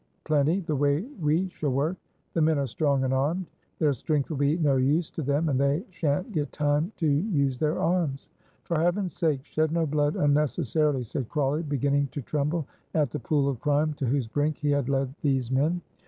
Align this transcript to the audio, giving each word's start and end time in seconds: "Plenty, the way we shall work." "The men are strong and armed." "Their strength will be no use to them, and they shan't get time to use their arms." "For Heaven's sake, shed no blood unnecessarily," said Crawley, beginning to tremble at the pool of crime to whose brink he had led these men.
"Plenty, 0.23 0.61
the 0.61 0.75
way 0.75 1.03
we 1.21 1.47
shall 1.49 1.69
work." 1.73 1.95
"The 2.33 2.41
men 2.41 2.57
are 2.57 2.65
strong 2.65 3.03
and 3.03 3.13
armed." 3.13 3.45
"Their 3.77 3.93
strength 3.93 4.31
will 4.31 4.37
be 4.37 4.57
no 4.57 4.77
use 4.77 5.11
to 5.11 5.21
them, 5.21 5.47
and 5.47 5.59
they 5.61 5.85
shan't 5.91 6.31
get 6.31 6.51
time 6.51 6.91
to 6.97 7.05
use 7.05 7.59
their 7.59 7.77
arms." 7.77 8.27
"For 8.63 8.79
Heaven's 8.81 9.13
sake, 9.15 9.45
shed 9.45 9.71
no 9.71 9.85
blood 9.85 10.15
unnecessarily," 10.15 11.03
said 11.03 11.29
Crawley, 11.29 11.61
beginning 11.61 12.07
to 12.13 12.21
tremble 12.23 12.65
at 12.95 13.11
the 13.11 13.19
pool 13.19 13.47
of 13.47 13.59
crime 13.59 13.93
to 13.93 14.07
whose 14.07 14.27
brink 14.27 14.57
he 14.57 14.71
had 14.71 14.89
led 14.89 15.13
these 15.21 15.51
men. 15.51 15.81